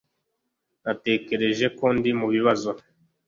[0.83, 2.71] Natekereje ko ndi mubibazo.